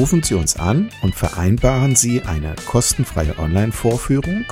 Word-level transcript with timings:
Rufen 0.00 0.22
Sie 0.22 0.32
uns 0.32 0.56
an 0.56 0.88
und 1.02 1.14
vereinbaren 1.14 1.94
Sie 1.94 2.22
eine 2.22 2.54
kostenfreie 2.64 3.38
Online-Vorführung 3.38 4.46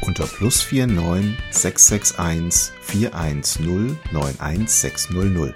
unter 0.00 0.26
plus 0.26 0.72
49 0.72 1.36
661 1.52 2.72
410 2.80 3.96
91600. 4.10 5.54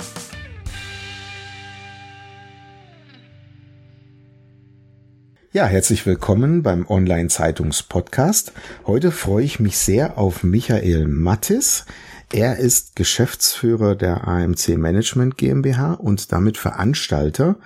Ja, 5.50 5.66
herzlich 5.66 6.06
willkommen 6.06 6.62
beim 6.62 6.86
Online-Zeitungs-Podcast. 6.86 8.52
Heute 8.86 9.10
freue 9.10 9.44
ich 9.44 9.58
mich 9.58 9.77
sehr 9.77 10.18
auf 10.18 10.44
Michael 10.44 11.08
Mattis. 11.08 11.84
Er 12.32 12.58
ist 12.58 12.94
Geschäftsführer 12.94 13.96
der 13.96 14.28
AMC 14.28 14.77
Management 14.77 15.36
GmbH 15.36 15.94
und 15.94 16.30
damit 16.30 16.58
Veranstalter 16.58 17.56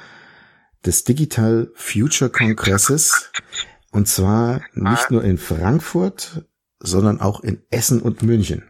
des 0.87 1.05
Digital 1.05 1.71
Future 1.75 2.31
Kongresses 2.31 3.31
und 3.91 4.09
zwar 4.09 4.61
nicht 4.75 5.11
nur 5.11 5.25
in 5.25 5.39
Frankfurt, 5.39 6.45
sondern 6.81 7.21
auch 7.21 7.41
in 7.41 7.63
Essen 7.71 8.01
und 8.01 8.23
München. 8.23 8.63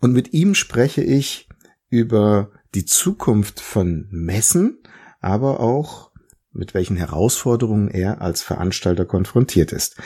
Und 0.00 0.12
mit 0.12 0.32
ihm 0.32 0.54
spreche 0.54 1.02
ich 1.02 1.48
über 1.88 2.50
die 2.74 2.84
Zukunft 2.84 3.60
von 3.60 4.08
Messen, 4.10 4.78
aber 5.20 5.60
auch 5.60 6.10
mit 6.52 6.74
welchen 6.74 6.96
Herausforderungen 6.96 7.88
er 7.88 8.20
als 8.20 8.42
Veranstalter 8.42 9.04
konfrontiert 9.04 9.72
ist. 9.72 9.96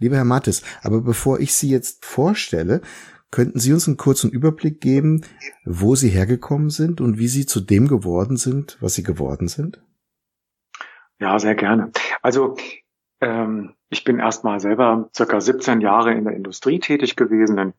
Lieber 0.00 0.16
Herr 0.16 0.24
Mattes, 0.24 0.62
aber 0.82 1.00
bevor 1.00 1.40
ich 1.40 1.54
Sie 1.54 1.70
jetzt 1.70 2.04
vorstelle, 2.04 2.82
könnten 3.30 3.58
Sie 3.58 3.72
uns 3.72 3.86
einen 3.86 3.96
kurzen 3.96 4.30
Überblick 4.30 4.80
geben, 4.80 5.22
wo 5.64 5.96
Sie 5.96 6.08
hergekommen 6.08 6.70
sind 6.70 7.00
und 7.00 7.18
wie 7.18 7.28
Sie 7.28 7.46
zu 7.46 7.60
dem 7.60 7.88
geworden 7.88 8.36
sind, 8.36 8.76
was 8.80 8.94
Sie 8.94 9.02
geworden 9.02 9.48
sind? 9.48 9.80
Ja, 11.20 11.38
sehr 11.38 11.54
gerne. 11.54 11.92
Also 12.22 12.56
ähm, 13.20 13.74
ich 13.88 14.04
bin 14.04 14.18
erstmal 14.18 14.60
selber 14.60 15.08
circa 15.14 15.40
17 15.40 15.80
Jahre 15.80 16.12
in 16.12 16.24
der 16.24 16.34
Industrie 16.34 16.80
tätig 16.80 17.16
gewesen, 17.16 17.58
in 17.58 17.72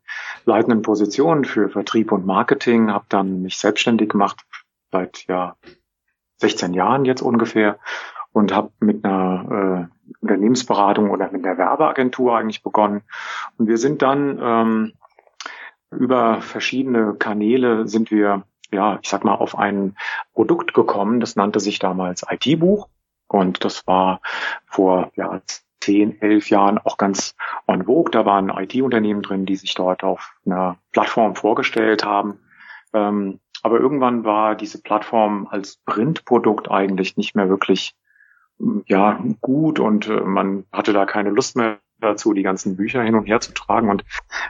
leitenden 0.46 0.82
Positionen 0.82 1.46
für 1.46 1.70
Vertrieb 1.70 2.12
und 2.12 2.26
Marketing, 2.26 2.92
habe 2.92 3.06
dann 3.10 3.42
mich 3.42 3.58
selbstständig 3.58 4.10
gemacht 4.10 4.46
seit 4.92 5.26
ja 5.28 5.58
16 6.38 6.74
Jahren 6.74 7.06
jetzt 7.06 7.22
ungefähr 7.22 7.80
und 8.32 8.54
habe 8.54 8.72
mit 8.80 9.04
einer 9.04 9.90
äh, 9.90 10.14
Unternehmensberatung 10.22 11.10
oder 11.10 11.32
mit 11.32 11.46
einer 11.46 11.58
Werbeagentur 11.58 12.38
eigentlich 12.38 12.64
begonnen. 12.64 13.02
Und 13.58 13.68
wir 13.68 13.78
sind 13.78 14.02
dann 14.02 14.40
ähm, 14.42 14.94
über 15.92 16.42
verschiedene 16.42 17.16
Kanäle 17.16 17.88
sind 17.88 18.12
wir, 18.12 18.44
ja, 18.72 19.00
ich 19.02 19.10
sag 19.10 19.24
mal, 19.24 19.36
auf 19.36 19.58
ein 19.58 19.96
Produkt 20.34 20.74
gekommen. 20.74 21.20
Das 21.20 21.36
nannte 21.36 21.60
sich 21.60 21.80
damals 21.80 22.26
IT-Buch. 22.30 22.90
Und 23.36 23.66
das 23.66 23.86
war 23.86 24.22
vor 24.66 25.12
ja, 25.16 25.42
zehn, 25.82 26.22
elf 26.22 26.50
Jahren 26.50 26.78
auch 26.78 26.98
ganz 26.98 27.36
en 27.68 27.84
vogue. 27.86 28.10
Da 28.10 28.26
waren 28.26 28.50
IT-Unternehmen 28.50 29.22
drin, 29.22 29.46
die 29.46 29.58
sich 29.58 29.74
dort 29.74 30.04
auf 30.04 30.34
einer 30.46 30.78
Plattform 30.94 31.36
vorgestellt 31.36 32.06
haben. 32.06 32.40
Ähm, 32.94 33.40
aber 33.62 33.80
irgendwann 33.80 34.24
war 34.24 34.56
diese 34.56 34.82
Plattform 34.82 35.48
als 35.52 35.78
Printprodukt 35.86 36.72
eigentlich 36.72 37.18
nicht 37.18 37.36
mehr 37.36 37.50
wirklich 37.50 37.94
ja 38.86 39.20
gut 39.42 39.82
und 39.82 40.08
äh, 40.08 40.22
man 40.22 40.64
hatte 40.72 40.94
da 40.94 41.06
keine 41.06 41.30
Lust 41.30 41.58
mehr 41.58 41.80
dazu, 42.00 42.34
die 42.34 42.44
ganzen 42.44 42.78
Bücher 42.78 43.04
hin 43.04 43.16
und 43.16 43.26
her 43.26 43.42
zu 43.42 43.54
tragen. 43.54 43.90
Und 43.90 44.06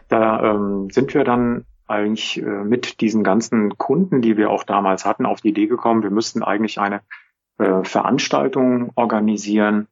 da 0.09 0.43
ähm, 0.43 0.89
sind 0.91 1.15
wir 1.15 1.23
dann 1.23 1.65
eigentlich 1.87 2.39
äh, 2.39 2.45
mit 2.45 3.01
diesen 3.01 3.23
ganzen 3.23 3.77
Kunden, 3.79 4.21
die 4.21 4.37
wir 4.37 4.51
auch 4.51 4.63
damals 4.63 5.05
hatten, 5.05 5.25
auf 5.25 5.41
die 5.41 5.49
Idee 5.49 5.67
gekommen, 5.67 6.03
wir 6.03 6.11
müssten 6.11 6.43
eigentlich 6.43 6.79
eine 6.79 7.01
äh, 7.57 7.83
Veranstaltung 7.83 8.91
organisieren, 8.95 9.87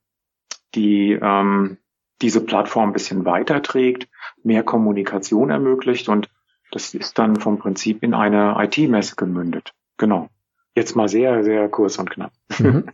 die 0.76 1.12
ähm, 1.22 1.78
diese 2.22 2.42
Plattform 2.42 2.90
ein 2.90 2.94
bisschen 2.94 3.26
weiterträgt, 3.26 4.08
mehr 4.44 4.64
Kommunikation 4.64 5.50
ermöglicht 5.50 6.10
und 6.10 6.30
das 6.72 6.94
ist 6.94 7.20
dann 7.20 7.36
vom 7.36 7.60
Prinzip 7.60 8.02
in 8.02 8.14
eine 8.14 8.56
IT-Messe 8.58 9.16
gemündet. 9.16 9.74
Genau. 9.98 10.30
Jetzt 10.76 10.96
mal 10.96 11.08
sehr, 11.08 11.44
sehr 11.44 11.70
kurz 11.70 12.00
und 12.00 12.10
knapp. 12.10 12.34
Mhm. 12.60 12.86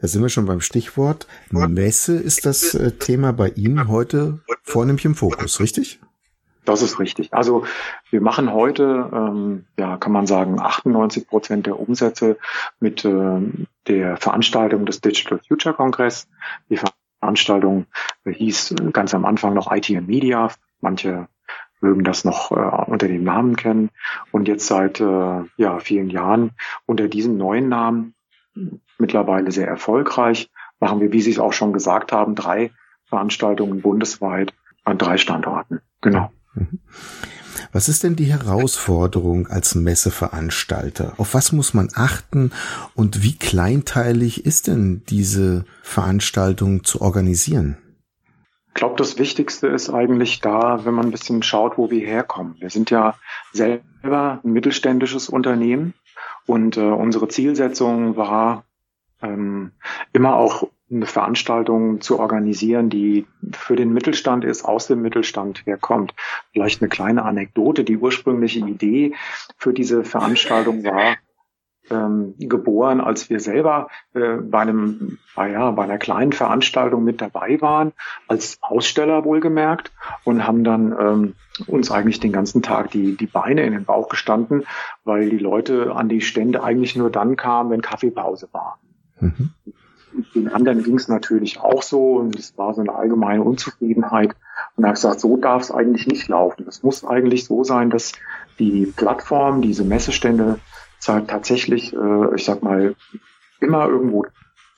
Da 0.00 0.06
sind 0.06 0.22
wir 0.22 0.28
schon 0.28 0.46
beim 0.46 0.60
Stichwort. 0.60 1.26
Messe 1.50 2.16
ist 2.16 2.46
das 2.46 2.72
äh, 2.72 2.92
Thema 2.92 3.32
bei 3.32 3.48
Ihnen 3.48 3.88
heute 3.88 4.38
vornehmlich 4.62 5.04
im 5.04 5.16
Fokus, 5.16 5.58
richtig? 5.58 5.98
Das 6.68 6.82
ist 6.82 6.98
richtig. 6.98 7.32
Also 7.32 7.64
wir 8.10 8.20
machen 8.20 8.52
heute, 8.52 9.08
ähm, 9.10 9.64
ja, 9.78 9.96
kann 9.96 10.12
man 10.12 10.26
sagen, 10.26 10.60
98 10.60 11.26
Prozent 11.26 11.64
der 11.64 11.80
Umsätze 11.80 12.36
mit 12.78 13.06
äh, 13.06 13.40
der 13.86 14.18
Veranstaltung 14.18 14.84
des 14.84 15.00
Digital 15.00 15.40
Future 15.48 15.74
Congress. 15.74 16.28
Die 16.68 16.78
Veranstaltung 17.22 17.86
hieß 18.26 18.74
ganz 18.92 19.14
am 19.14 19.24
Anfang 19.24 19.54
noch 19.54 19.72
IT 19.72 19.88
and 19.88 20.08
Media. 20.08 20.50
Manche 20.82 21.28
mögen 21.80 22.04
das 22.04 22.26
noch 22.26 22.50
äh, 22.50 22.90
unter 22.90 23.08
dem 23.08 23.24
Namen 23.24 23.56
kennen. 23.56 23.88
Und 24.30 24.46
jetzt 24.46 24.66
seit 24.66 25.00
äh, 25.00 25.44
ja, 25.56 25.78
vielen 25.78 26.10
Jahren 26.10 26.50
unter 26.84 27.08
diesem 27.08 27.38
neuen 27.38 27.70
Namen 27.70 28.14
mittlerweile 28.98 29.52
sehr 29.52 29.68
erfolgreich. 29.68 30.50
Machen 30.80 31.00
wir, 31.00 31.12
wie 31.12 31.22
Sie 31.22 31.30
es 31.30 31.38
auch 31.38 31.54
schon 31.54 31.72
gesagt 31.72 32.12
haben, 32.12 32.34
drei 32.34 32.72
Veranstaltungen 33.06 33.80
bundesweit 33.80 34.52
an 34.84 34.98
drei 34.98 35.16
Standorten. 35.16 35.80
Genau. 36.02 36.30
Mhm. 36.58 36.80
Was 37.72 37.88
ist 37.88 38.04
denn 38.04 38.16
die 38.16 38.26
Herausforderung 38.26 39.48
als 39.48 39.74
Messeveranstalter? 39.74 41.14
Auf 41.18 41.34
was 41.34 41.52
muss 41.52 41.74
man 41.74 41.90
achten 41.94 42.52
und 42.94 43.22
wie 43.22 43.36
kleinteilig 43.36 44.46
ist 44.46 44.68
denn 44.68 45.02
diese 45.08 45.64
Veranstaltung 45.82 46.84
zu 46.84 47.00
organisieren? 47.00 47.76
Ich 48.68 48.74
glaube, 48.74 48.96
das 48.96 49.18
Wichtigste 49.18 49.66
ist 49.66 49.90
eigentlich 49.90 50.40
da, 50.40 50.84
wenn 50.84 50.94
man 50.94 51.06
ein 51.06 51.10
bisschen 51.10 51.42
schaut, 51.42 51.78
wo 51.78 51.90
wir 51.90 52.06
herkommen. 52.06 52.54
Wir 52.60 52.70
sind 52.70 52.90
ja 52.90 53.16
selber 53.52 54.40
ein 54.44 54.52
mittelständisches 54.52 55.28
Unternehmen 55.28 55.94
und 56.46 56.76
äh, 56.76 56.80
unsere 56.80 57.28
Zielsetzung 57.28 58.16
war, 58.16 58.64
ähm, 59.20 59.72
immer 60.12 60.36
auch 60.36 60.68
eine 60.90 61.06
Veranstaltung 61.06 62.00
zu 62.00 62.18
organisieren, 62.18 62.88
die 62.90 63.26
für 63.52 63.76
den 63.76 63.92
Mittelstand 63.92 64.44
ist, 64.44 64.64
aus 64.64 64.86
dem 64.86 65.02
Mittelstand 65.02 65.66
herkommt. 65.66 66.14
Vielleicht 66.52 66.80
eine 66.80 66.88
kleine 66.88 67.24
Anekdote. 67.24 67.84
Die 67.84 67.98
ursprüngliche 67.98 68.60
Idee 68.60 69.14
für 69.56 69.72
diese 69.72 70.04
Veranstaltung 70.04 70.84
war, 70.84 71.16
ähm, 71.90 72.34
geboren, 72.38 73.00
als 73.00 73.30
wir 73.30 73.40
selber 73.40 73.88
äh, 74.14 74.36
bei 74.36 74.60
einem, 74.60 75.18
bei, 75.34 75.50
ja, 75.50 75.70
bei 75.70 75.84
einer 75.84 75.98
kleinen 75.98 76.32
Veranstaltung 76.32 77.04
mit 77.04 77.20
dabei 77.20 77.60
waren, 77.60 77.92
als 78.26 78.58
Aussteller 78.60 79.24
wohlgemerkt 79.24 79.92
und 80.24 80.46
haben 80.46 80.64
dann 80.64 80.92
ähm, 80.98 81.34
uns 81.66 81.90
eigentlich 81.90 82.20
den 82.20 82.32
ganzen 82.32 82.62
Tag 82.62 82.90
die, 82.90 83.16
die 83.16 83.26
Beine 83.26 83.62
in 83.62 83.72
den 83.72 83.84
Bauch 83.84 84.08
gestanden, 84.08 84.64
weil 85.04 85.30
die 85.30 85.38
Leute 85.38 85.94
an 85.94 86.08
die 86.08 86.20
Stände 86.20 86.62
eigentlich 86.62 86.96
nur 86.96 87.10
dann 87.10 87.36
kamen, 87.36 87.70
wenn 87.70 87.82
Kaffeepause 87.82 88.48
war. 88.52 88.78
Mhm. 89.20 89.50
Den 90.34 90.48
anderen 90.48 90.82
ging 90.82 90.96
es 90.96 91.08
natürlich 91.08 91.60
auch 91.60 91.82
so 91.82 92.14
und 92.16 92.38
es 92.38 92.56
war 92.56 92.74
so 92.74 92.80
eine 92.80 92.94
allgemeine 92.94 93.42
Unzufriedenheit. 93.42 94.34
Und 94.76 94.84
er 94.84 94.88
hat 94.88 94.96
gesagt, 94.96 95.20
so 95.20 95.36
darf 95.36 95.62
es 95.62 95.70
eigentlich 95.70 96.06
nicht 96.06 96.28
laufen. 96.28 96.66
Es 96.68 96.82
muss 96.82 97.04
eigentlich 97.04 97.44
so 97.44 97.64
sein, 97.64 97.90
dass 97.90 98.12
die 98.58 98.86
Plattform, 98.86 99.62
diese 99.62 99.84
Messestände 99.84 100.58
tatsächlich, 101.00 101.94
äh, 101.94 102.34
ich 102.34 102.44
sag 102.44 102.62
mal, 102.62 102.94
immer 103.60 103.88
irgendwo 103.88 104.26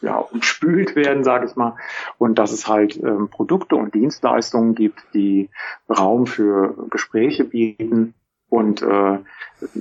ja, 0.00 0.16
umspült 0.16 0.96
werden, 0.96 1.24
sage 1.24 1.46
ich 1.46 1.56
mal, 1.56 1.76
und 2.18 2.38
dass 2.38 2.52
es 2.52 2.66
halt 2.66 2.96
ähm, 2.96 3.28
Produkte 3.28 3.76
und 3.76 3.94
Dienstleistungen 3.94 4.74
gibt, 4.74 5.00
die 5.14 5.50
Raum 5.88 6.26
für 6.26 6.74
Gespräche 6.90 7.44
bieten 7.44 8.14
und 8.48 8.82
äh, 8.82 9.18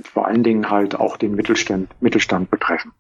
vor 0.04 0.28
allen 0.28 0.44
Dingen 0.44 0.69
halt 0.69 0.96
auch 0.96 1.18
den 1.18 1.36
Mittelstand, 1.36 1.90
Mittelstand 2.01 2.51
betreffen. 2.51 2.92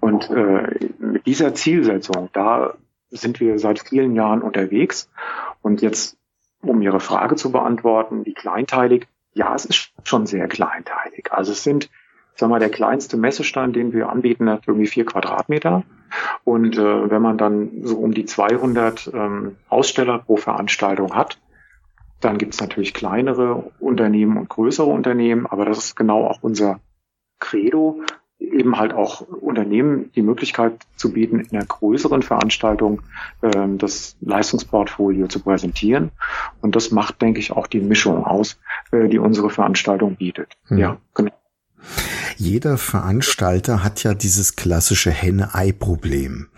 Und 0.00 0.30
äh, 0.30 0.90
mit 0.98 1.26
dieser 1.26 1.54
Zielsetzung, 1.54 2.30
da 2.32 2.74
sind 3.10 3.40
wir 3.40 3.58
seit 3.58 3.80
vielen 3.80 4.14
Jahren 4.14 4.42
unterwegs. 4.42 5.10
Und 5.62 5.82
jetzt, 5.82 6.16
um 6.62 6.80
Ihre 6.82 7.00
Frage 7.00 7.36
zu 7.36 7.52
beantworten, 7.52 8.24
wie 8.24 8.34
kleinteilig, 8.34 9.06
ja, 9.32 9.54
es 9.54 9.64
ist 9.64 9.92
schon 10.04 10.26
sehr 10.26 10.48
kleinteilig. 10.48 11.32
Also 11.32 11.52
es 11.52 11.64
sind 11.64 11.90
sag 12.36 12.50
mal, 12.50 12.58
der 12.58 12.70
kleinste 12.70 13.16
Messestand, 13.16 13.76
den 13.76 13.92
wir 13.92 14.08
anbieten, 14.08 14.50
hat 14.50 14.66
irgendwie 14.66 14.86
vier 14.86 15.04
Quadratmeter. 15.04 15.84
Und 16.44 16.76
äh, 16.76 17.10
wenn 17.10 17.22
man 17.22 17.38
dann 17.38 17.82
so 17.82 17.96
um 17.96 18.12
die 18.12 18.24
200 18.24 19.10
ähm, 19.12 19.56
Aussteller 19.68 20.18
pro 20.18 20.36
Veranstaltung 20.36 21.14
hat, 21.14 21.38
dann 22.20 22.38
gibt 22.38 22.54
es 22.54 22.60
natürlich 22.60 22.94
kleinere 22.94 23.72
Unternehmen 23.78 24.36
und 24.36 24.48
größere 24.48 24.86
Unternehmen, 24.86 25.46
aber 25.46 25.64
das 25.64 25.78
ist 25.78 25.96
genau 25.96 26.26
auch 26.26 26.38
unser 26.40 26.80
Credo, 27.38 28.00
eben 28.52 28.76
halt 28.78 28.92
auch 28.92 29.20
Unternehmen 29.20 30.10
die 30.14 30.22
Möglichkeit 30.22 30.74
zu 30.96 31.12
bieten, 31.12 31.40
in 31.40 31.56
einer 31.56 31.66
größeren 31.66 32.22
Veranstaltung 32.22 33.02
ähm, 33.42 33.78
das 33.78 34.16
Leistungsportfolio 34.20 35.26
zu 35.28 35.40
präsentieren. 35.40 36.10
Und 36.60 36.76
das 36.76 36.90
macht, 36.90 37.22
denke 37.22 37.40
ich, 37.40 37.52
auch 37.52 37.66
die 37.66 37.80
Mischung 37.80 38.24
aus, 38.24 38.58
äh, 38.92 39.08
die 39.08 39.18
unsere 39.18 39.50
Veranstaltung 39.50 40.16
bietet. 40.16 40.52
Mhm. 40.68 40.78
Ja, 40.78 40.96
genau. 41.14 41.32
Jeder 42.36 42.78
Veranstalter 42.78 43.84
hat 43.84 44.02
ja 44.02 44.14
dieses 44.14 44.56
klassische 44.56 45.10
Henne-Ei-Problem. 45.10 46.48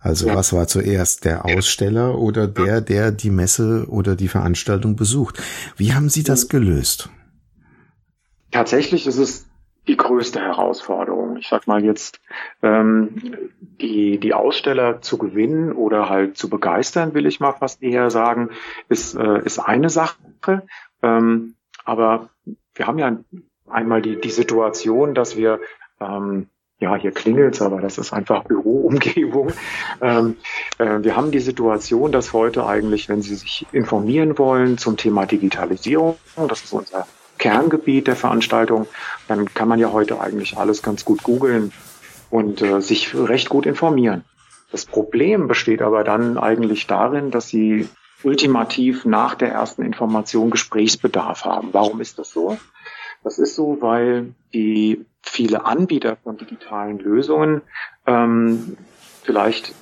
Also 0.00 0.26
ja. 0.26 0.34
was 0.34 0.52
war 0.52 0.66
zuerst 0.66 1.24
der 1.24 1.44
Aussteller 1.44 2.18
oder 2.18 2.48
der, 2.48 2.80
der 2.80 3.12
die 3.12 3.30
Messe 3.30 3.86
oder 3.88 4.16
die 4.16 4.28
Veranstaltung 4.28 4.96
besucht? 4.96 5.40
Wie 5.76 5.94
haben 5.94 6.08
Sie 6.08 6.24
das 6.24 6.48
gelöst? 6.48 7.08
Tatsächlich 8.50 9.06
ist 9.06 9.18
es 9.18 9.46
die 9.86 9.96
größte 9.96 10.40
Herausforderung. 10.40 11.36
Ich 11.36 11.48
sag 11.48 11.66
mal 11.66 11.84
jetzt, 11.84 12.20
ähm, 12.62 13.50
die, 13.60 14.18
die 14.18 14.34
Aussteller 14.34 15.02
zu 15.02 15.18
gewinnen 15.18 15.72
oder 15.72 16.08
halt 16.08 16.36
zu 16.36 16.48
begeistern, 16.48 17.14
will 17.14 17.26
ich 17.26 17.40
mal 17.40 17.52
fast 17.52 17.82
eher 17.82 18.10
sagen, 18.10 18.50
ist, 18.88 19.14
äh, 19.14 19.40
ist 19.44 19.58
eine 19.58 19.90
Sache. 19.90 20.16
Ähm, 21.02 21.54
aber 21.84 22.28
wir 22.74 22.86
haben 22.86 22.98
ja 22.98 23.16
einmal 23.68 24.02
die, 24.02 24.20
die 24.20 24.30
Situation, 24.30 25.14
dass 25.14 25.36
wir 25.36 25.60
ähm, 26.00 26.48
ja, 26.78 26.96
hier 26.96 27.12
klingelt's, 27.12 27.62
aber 27.62 27.80
das 27.80 27.96
ist 27.96 28.12
einfach 28.12 28.44
Büroumgebung. 28.44 29.52
Ähm, 30.00 30.36
äh, 30.78 30.98
wir 31.02 31.16
haben 31.16 31.30
die 31.30 31.38
Situation, 31.38 32.10
dass 32.10 32.32
heute 32.32 32.66
eigentlich, 32.66 33.08
wenn 33.08 33.22
Sie 33.22 33.36
sich 33.36 33.66
informieren 33.70 34.36
wollen 34.36 34.78
zum 34.78 34.96
Thema 34.96 35.24
Digitalisierung, 35.24 36.16
das 36.48 36.64
ist 36.64 36.72
unser 36.72 37.06
Kerngebiet 37.42 38.06
der 38.06 38.14
Veranstaltung, 38.14 38.86
dann 39.26 39.52
kann 39.52 39.66
man 39.66 39.80
ja 39.80 39.90
heute 39.90 40.20
eigentlich 40.20 40.56
alles 40.56 40.80
ganz 40.80 41.04
gut 41.04 41.24
googeln 41.24 41.72
und 42.30 42.62
äh, 42.62 42.80
sich 42.80 43.16
recht 43.16 43.48
gut 43.48 43.66
informieren. 43.66 44.24
Das 44.70 44.86
Problem 44.86 45.48
besteht 45.48 45.82
aber 45.82 46.04
dann 46.04 46.38
eigentlich 46.38 46.86
darin, 46.86 47.32
dass 47.32 47.48
Sie 47.48 47.88
ultimativ 48.22 49.04
nach 49.04 49.34
der 49.34 49.50
ersten 49.50 49.82
Information 49.82 50.52
Gesprächsbedarf 50.52 51.44
haben. 51.44 51.70
Warum 51.72 52.00
ist 52.00 52.20
das 52.20 52.30
so? 52.30 52.58
Das 53.24 53.40
ist 53.40 53.56
so, 53.56 53.78
weil 53.80 54.36
die 54.54 55.04
viele 55.20 55.64
Anbieter 55.64 56.18
von 56.22 56.36
digitalen 56.36 57.00
Lösungen 57.00 57.62
ähm, 58.06 58.76
vielleicht 59.24 59.74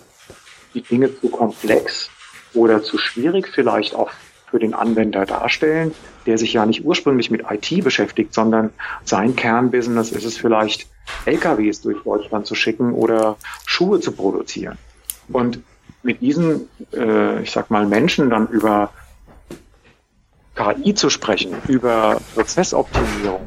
die 0.73 0.81
Dinge 0.81 1.15
zu 1.21 1.29
komplex 1.29 2.09
oder 2.55 2.83
zu 2.83 2.97
schwierig 2.97 3.49
vielleicht 3.49 3.95
auch 3.95 4.11
für 4.51 4.59
den 4.59 4.75
Anwender 4.75 5.27
darstellen, 5.27 5.95
der 6.27 6.39
sich 6.39 6.53
ja 6.53 6.67
nicht 6.67 6.85
ursprünglich 6.85 7.31
mit 7.31 7.45
IT 7.49 7.85
beschäftigt, 7.85 8.35
sondern 8.35 8.71
sein 9.05 9.37
Kernbusiness 9.37 10.13
ist 10.13 10.25
es 10.25 10.37
vielleicht, 10.37 10.89
LKWs 11.25 11.81
durch 11.83 12.03
Deutschland 12.03 12.47
zu 12.47 12.55
schicken 12.55 12.93
oder 12.93 13.37
Schuhe 13.67 14.01
zu 14.01 14.13
produzieren. 14.13 14.79
Und 15.29 15.61
mit 16.03 16.21
diesen, 16.21 16.69
äh, 16.93 17.43
ich 17.43 17.51
sag 17.51 17.71
mal, 17.71 17.87
Menschen 17.87 18.31
dann 18.31 18.49
über 18.49 18.91
KI 20.55 20.95
zu 20.95 21.11
sprechen, 21.11 21.55
über 21.69 22.21
Prozessoptimierung, 22.35 23.41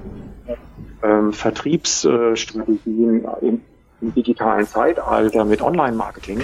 ähm, 1.03 1.33
Vertriebsstrategien 1.33 3.25
im, 3.41 3.61
im, 4.01 4.13
digitalen 4.13 4.67
Zeitalter 4.67 5.45
mit 5.45 5.61
Online-Marketing, 5.61 6.41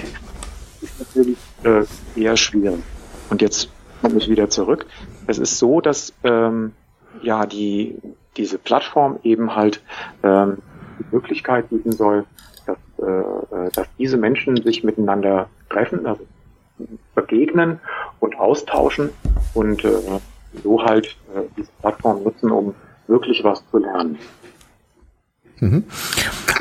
ist 0.80 0.98
natürlich 0.98 1.36
äh, 1.64 1.84
eher 2.18 2.36
schwierig. 2.36 2.82
Und 3.28 3.42
jetzt 3.42 3.68
komme 4.00 4.18
ich 4.18 4.28
wieder 4.28 4.50
zurück. 4.50 4.86
Es 5.26 5.38
ist 5.38 5.58
so, 5.58 5.80
dass 5.80 6.12
ähm, 6.24 6.72
ja 7.22 7.46
die 7.46 7.96
diese 8.36 8.58
Plattform 8.58 9.18
eben 9.22 9.54
halt 9.54 9.82
ähm, 10.22 10.58
die 10.98 11.14
Möglichkeit 11.14 11.68
bieten 11.68 11.92
soll, 11.92 12.24
dass, 12.66 12.78
äh, 12.98 13.70
dass 13.72 13.88
diese 13.98 14.16
Menschen 14.16 14.56
sich 14.62 14.84
miteinander 14.84 15.48
treffen, 15.68 16.06
also 16.06 16.26
begegnen 17.14 17.80
und 18.20 18.38
austauschen 18.38 19.10
und 19.54 19.84
äh, 19.84 20.20
so 20.62 20.82
halt 20.82 21.16
äh, 21.34 21.42
diese 21.56 21.70
Plattform 21.80 22.22
nutzen, 22.22 22.50
um 22.50 22.74
wirklich 23.06 23.42
was 23.44 23.62
zu 23.70 23.78
lernen. 23.78 24.18
Mhm. 25.58 25.84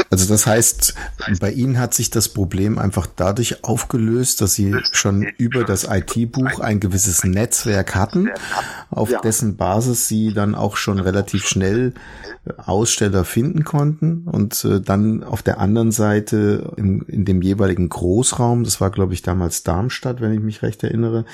Also 0.09 0.27
das 0.27 0.45
heißt, 0.47 0.95
bei 1.39 1.51
Ihnen 1.51 1.79
hat 1.79 1.93
sich 1.93 2.09
das 2.09 2.29
Problem 2.29 2.77
einfach 2.77 3.07
dadurch 3.07 3.63
aufgelöst, 3.63 4.41
dass 4.41 4.55
Sie 4.55 4.75
schon 4.91 5.23
über 5.37 5.63
das 5.63 5.87
IT-Buch 5.89 6.59
ein 6.59 6.79
gewisses 6.79 7.23
Netzwerk 7.23 7.95
hatten, 7.95 8.29
auf 8.89 9.09
ja. 9.11 9.21
dessen 9.21 9.57
Basis 9.57 10.07
Sie 10.07 10.33
dann 10.33 10.55
auch 10.55 10.77
schon 10.77 10.99
relativ 10.99 11.45
schnell 11.47 11.93
äh, 12.45 12.53
Aussteller 12.57 13.23
finden 13.23 13.63
konnten 13.63 14.23
und 14.25 14.63
äh, 14.65 14.81
dann 14.81 15.23
auf 15.23 15.43
der 15.43 15.59
anderen 15.59 15.91
Seite 15.91 16.73
im, 16.77 17.05
in 17.07 17.25
dem 17.25 17.41
jeweiligen 17.41 17.89
Großraum, 17.89 18.63
das 18.63 18.81
war 18.81 18.89
glaube 18.89 19.13
ich 19.13 19.21
damals 19.21 19.63
Darmstadt, 19.63 20.21
wenn 20.21 20.33
ich 20.33 20.39
mich 20.39 20.61
recht 20.63 20.83
erinnere, 20.83 21.25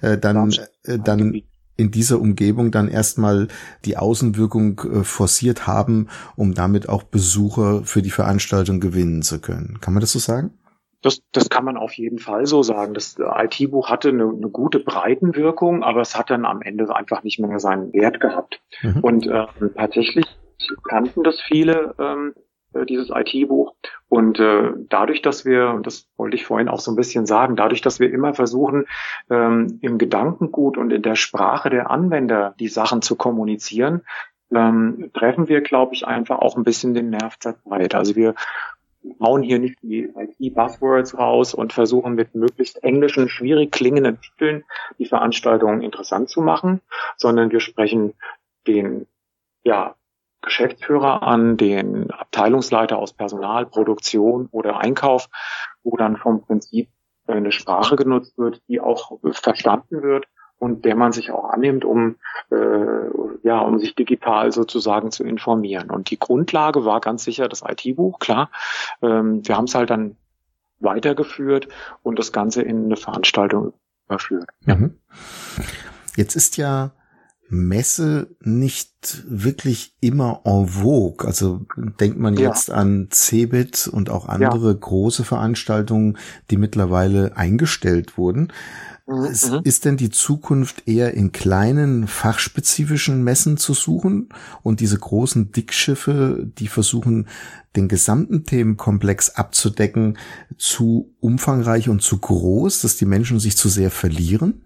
äh, 0.00 0.18
dann, 0.18 0.54
dann 0.84 1.42
in 1.76 1.90
dieser 1.90 2.20
Umgebung 2.20 2.70
dann 2.70 2.88
erstmal 2.88 3.48
die 3.84 3.96
Außenwirkung 3.96 4.80
äh, 4.80 5.04
forciert 5.04 5.66
haben, 5.66 6.08
um 6.36 6.54
damit 6.54 6.88
auch 6.88 7.02
Besucher 7.02 7.82
für 7.84 8.02
die 8.02 8.10
Veranstaltung 8.10 8.80
gewinnen 8.80 9.22
zu 9.22 9.40
können. 9.40 9.78
Kann 9.80 9.94
man 9.94 10.00
das 10.00 10.12
so 10.12 10.18
sagen? 10.18 10.52
Das, 11.02 11.20
das 11.32 11.50
kann 11.50 11.66
man 11.66 11.76
auf 11.76 11.92
jeden 11.92 12.18
Fall 12.18 12.46
so 12.46 12.62
sagen. 12.62 12.94
Das 12.94 13.16
IT-Buch 13.18 13.90
hatte 13.90 14.08
eine, 14.08 14.24
eine 14.24 14.48
gute 14.48 14.80
Breitenwirkung, 14.80 15.82
aber 15.82 16.00
es 16.00 16.16
hat 16.16 16.30
dann 16.30 16.46
am 16.46 16.62
Ende 16.62 16.94
einfach 16.94 17.22
nicht 17.24 17.38
mehr 17.38 17.58
seinen 17.60 17.92
Wert 17.92 18.20
gehabt. 18.20 18.62
Mhm. 18.80 19.00
Und 19.02 19.26
äh, 19.26 19.46
tatsächlich 19.76 20.24
kannten 20.88 21.22
das 21.22 21.42
viele 21.42 21.94
ähm, 21.98 22.32
äh, 22.36 22.40
dieses 22.88 23.10
IT-Buch. 23.10 23.74
Und 24.08 24.38
äh, 24.38 24.72
dadurch, 24.88 25.22
dass 25.22 25.44
wir, 25.44 25.70
und 25.70 25.86
das 25.86 26.08
wollte 26.16 26.36
ich 26.36 26.44
vorhin 26.44 26.68
auch 26.68 26.80
so 26.80 26.92
ein 26.92 26.96
bisschen 26.96 27.26
sagen, 27.26 27.56
dadurch, 27.56 27.80
dass 27.80 28.00
wir 28.00 28.12
immer 28.12 28.34
versuchen, 28.34 28.86
ähm, 29.30 29.78
im 29.80 29.98
Gedankengut 29.98 30.76
und 30.76 30.92
in 30.92 31.02
der 31.02 31.16
Sprache 31.16 31.70
der 31.70 31.90
Anwender 31.90 32.54
die 32.58 32.68
Sachen 32.68 33.02
zu 33.02 33.16
kommunizieren, 33.16 34.02
ähm, 34.52 35.10
treffen 35.14 35.48
wir, 35.48 35.60
glaube 35.60 35.94
ich, 35.94 36.06
einfach 36.06 36.38
auch 36.38 36.56
ein 36.56 36.64
bisschen 36.64 36.94
den 36.94 37.10
Nerv 37.10 37.36
der. 37.38 37.56
Also 37.94 38.16
wir 38.16 38.34
hauen 39.20 39.42
hier 39.42 39.58
nicht 39.58 39.78
die 39.82 40.10
IT-Buzzwords 40.16 41.18
raus 41.18 41.54
und 41.54 41.72
versuchen 41.72 42.14
mit 42.14 42.34
möglichst 42.34 42.82
englischen, 42.82 43.28
schwierig 43.28 43.72
klingenden 43.72 44.20
Titeln 44.20 44.64
die 44.98 45.06
Veranstaltung 45.06 45.82
interessant 45.82 46.28
zu 46.30 46.40
machen, 46.40 46.80
sondern 47.16 47.50
wir 47.50 47.60
sprechen 47.60 48.14
den 48.66 49.06
ja, 49.62 49.94
Geschäftsführer 50.44 51.22
an, 51.22 51.56
den 51.56 52.10
Abteilungsleiter 52.10 52.98
aus 52.98 53.12
Personal, 53.12 53.66
Produktion 53.66 54.48
oder 54.50 54.78
Einkauf, 54.78 55.28
wo 55.82 55.96
dann 55.96 56.16
vom 56.16 56.42
Prinzip 56.42 56.88
eine 57.26 57.52
Sprache 57.52 57.96
genutzt 57.96 58.36
wird, 58.38 58.62
die 58.68 58.80
auch 58.80 59.18
verstanden 59.32 60.02
wird 60.02 60.26
und 60.58 60.84
der 60.84 60.96
man 60.96 61.12
sich 61.12 61.30
auch 61.30 61.50
annimmt, 61.50 61.84
um 61.84 62.16
äh, 62.50 62.56
ja, 63.42 63.58
um 63.60 63.78
sich 63.78 63.94
digital 63.94 64.52
sozusagen 64.52 65.10
zu 65.10 65.24
informieren. 65.24 65.90
Und 65.90 66.10
die 66.10 66.18
Grundlage 66.18 66.84
war 66.84 67.00
ganz 67.00 67.24
sicher 67.24 67.48
das 67.48 67.62
IT-Buch, 67.62 68.18
klar. 68.18 68.50
Ähm, 69.02 69.46
wir 69.46 69.56
haben 69.56 69.64
es 69.64 69.74
halt 69.74 69.90
dann 69.90 70.16
weitergeführt 70.80 71.68
und 72.02 72.18
das 72.18 72.32
Ganze 72.32 72.62
in 72.62 72.86
eine 72.86 72.96
Veranstaltung 72.96 73.74
überführt. 74.06 74.48
Mhm. 74.64 74.98
Jetzt 76.16 76.36
ist 76.36 76.56
ja 76.56 76.92
Messe 77.54 78.28
nicht 78.40 79.24
wirklich 79.28 79.94
immer 80.00 80.42
en 80.44 80.68
vogue? 80.68 81.26
Also 81.26 81.66
denkt 82.00 82.18
man 82.18 82.36
ja. 82.36 82.48
jetzt 82.48 82.70
an 82.70 83.08
Cebit 83.10 83.88
und 83.88 84.10
auch 84.10 84.28
andere 84.28 84.72
ja. 84.72 84.78
große 84.78 85.24
Veranstaltungen, 85.24 86.18
die 86.50 86.56
mittlerweile 86.56 87.36
eingestellt 87.36 88.18
wurden. 88.18 88.52
Mhm. 89.06 89.24
Ist, 89.24 89.50
mhm. 89.50 89.60
ist 89.64 89.84
denn 89.84 89.96
die 89.96 90.10
Zukunft 90.10 90.88
eher 90.88 91.14
in 91.14 91.32
kleinen 91.32 92.06
fachspezifischen 92.06 93.22
Messen 93.22 93.56
zu 93.56 93.74
suchen 93.74 94.30
und 94.62 94.80
diese 94.80 94.98
großen 94.98 95.52
Dickschiffe, 95.52 96.50
die 96.58 96.68
versuchen, 96.68 97.28
den 97.76 97.88
gesamten 97.88 98.44
Themenkomplex 98.44 99.30
abzudecken, 99.30 100.18
zu 100.56 101.14
umfangreich 101.20 101.88
und 101.88 102.02
zu 102.02 102.18
groß, 102.18 102.80
dass 102.80 102.96
die 102.96 103.06
Menschen 103.06 103.40
sich 103.40 103.56
zu 103.56 103.68
sehr 103.68 103.90
verlieren? 103.90 104.62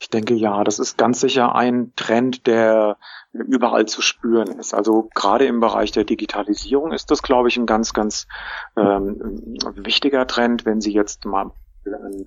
Ich 0.00 0.10
denke 0.10 0.34
ja, 0.34 0.64
das 0.64 0.78
ist 0.78 0.98
ganz 0.98 1.20
sicher 1.20 1.54
ein 1.54 1.92
Trend, 1.96 2.46
der 2.46 2.96
überall 3.32 3.86
zu 3.86 4.02
spüren 4.02 4.58
ist. 4.58 4.74
Also 4.74 5.08
gerade 5.14 5.46
im 5.46 5.60
Bereich 5.60 5.92
der 5.92 6.04
Digitalisierung 6.04 6.92
ist 6.92 7.10
das, 7.10 7.22
glaube 7.22 7.48
ich, 7.48 7.56
ein 7.56 7.66
ganz, 7.66 7.92
ganz 7.92 8.26
ähm, 8.76 9.58
wichtiger 9.76 10.26
Trend, 10.26 10.64
wenn 10.64 10.80
Sie 10.80 10.92
jetzt 10.92 11.24
mal 11.24 11.50
an 11.86 12.26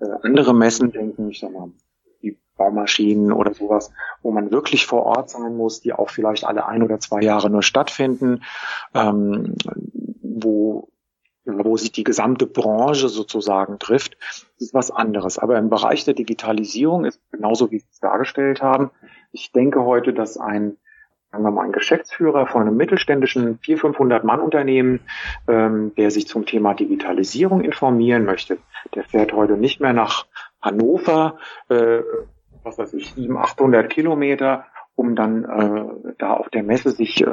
äh, 0.00 0.06
andere 0.22 0.54
Messen 0.54 0.92
denken, 0.92 1.28
ich 1.28 1.40
sag 1.40 1.52
mal, 1.52 1.70
die 2.22 2.38
Baumaschinen 2.56 3.32
oder 3.32 3.52
sowas, 3.52 3.90
wo 4.22 4.30
man 4.30 4.50
wirklich 4.50 4.86
vor 4.86 5.04
Ort 5.04 5.30
sein 5.30 5.56
muss, 5.56 5.80
die 5.80 5.92
auch 5.92 6.10
vielleicht 6.10 6.44
alle 6.44 6.66
ein 6.66 6.82
oder 6.82 7.00
zwei 7.00 7.20
Jahre 7.20 7.50
nur 7.50 7.62
stattfinden, 7.62 8.42
ähm, 8.94 9.54
wo 10.22 10.88
wo 11.44 11.76
sich 11.76 11.92
die 11.92 12.04
gesamte 12.04 12.46
Branche 12.46 13.08
sozusagen 13.08 13.78
trifft, 13.78 14.16
ist 14.58 14.74
was 14.74 14.90
anderes. 14.90 15.38
Aber 15.38 15.58
im 15.58 15.70
Bereich 15.70 16.04
der 16.04 16.14
Digitalisierung 16.14 17.04
ist 17.04 17.20
genauso, 17.30 17.70
wie 17.70 17.78
Sie 17.78 17.86
es 17.90 18.00
dargestellt 18.00 18.62
haben. 18.62 18.90
Ich 19.32 19.52
denke 19.52 19.84
heute, 19.84 20.12
dass 20.12 20.38
ein 20.38 20.76
sagen 21.34 21.44
wir 21.46 21.50
mal, 21.50 21.64
ein 21.64 21.72
Geschäftsführer 21.72 22.46
von 22.46 22.62
einem 22.62 22.76
mittelständischen 22.76 23.58
400, 23.58 23.80
500 23.80 24.24
Mann 24.24 24.40
Unternehmen, 24.40 25.00
ähm, 25.48 25.92
der 25.96 26.12
sich 26.12 26.28
zum 26.28 26.46
Thema 26.46 26.74
Digitalisierung 26.74 27.60
informieren 27.62 28.24
möchte, 28.24 28.58
der 28.94 29.02
fährt 29.02 29.32
heute 29.32 29.54
nicht 29.54 29.80
mehr 29.80 29.92
nach 29.92 30.26
Hannover, 30.62 31.38
äh, 31.70 32.02
was 32.62 32.78
weiß 32.78 32.94
ich, 32.94 33.14
700, 33.14 33.50
800 33.50 33.90
Kilometer, 33.90 34.66
um 34.94 35.16
dann 35.16 35.44
äh, 35.44 36.14
da 36.18 36.34
auf 36.34 36.50
der 36.50 36.62
Messe 36.62 36.92
sich 36.92 37.22
äh, 37.22 37.26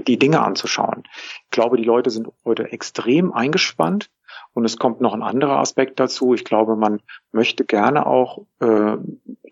die 0.00 0.18
Dinge 0.18 0.42
anzuschauen. 0.42 1.04
Ich 1.44 1.50
glaube, 1.50 1.76
die 1.76 1.84
Leute 1.84 2.10
sind 2.10 2.28
heute 2.44 2.72
extrem 2.72 3.32
eingespannt 3.32 4.10
und 4.52 4.64
es 4.64 4.78
kommt 4.78 5.00
noch 5.00 5.14
ein 5.14 5.22
anderer 5.22 5.58
Aspekt 5.58 6.00
dazu. 6.00 6.34
Ich 6.34 6.44
glaube, 6.44 6.76
man 6.76 7.00
möchte 7.32 7.64
gerne 7.64 8.06
auch 8.06 8.46
äh, 8.60 8.96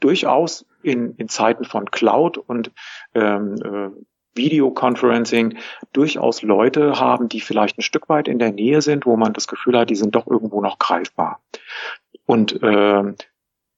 durchaus 0.00 0.66
in, 0.82 1.14
in 1.16 1.28
Zeiten 1.28 1.64
von 1.64 1.90
Cloud 1.90 2.38
und 2.38 2.70
ähm, 3.14 3.56
äh, 3.62 3.90
Videoconferencing 4.34 5.58
durchaus 5.92 6.42
Leute 6.42 6.98
haben, 6.98 7.28
die 7.28 7.40
vielleicht 7.40 7.78
ein 7.78 7.82
Stück 7.82 8.08
weit 8.08 8.28
in 8.28 8.38
der 8.38 8.52
Nähe 8.52 8.80
sind, 8.80 9.04
wo 9.04 9.16
man 9.16 9.32
das 9.32 9.46
Gefühl 9.46 9.78
hat, 9.78 9.90
die 9.90 9.96
sind 9.96 10.14
doch 10.14 10.26
irgendwo 10.26 10.62
noch 10.62 10.78
greifbar. 10.78 11.40
Und 12.24 12.62
äh, 12.62 13.14